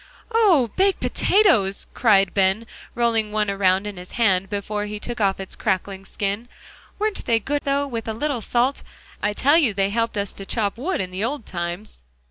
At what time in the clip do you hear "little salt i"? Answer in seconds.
8.15-9.33